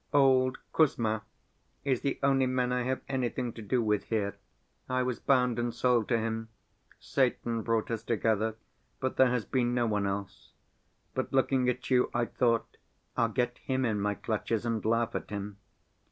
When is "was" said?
5.03-5.19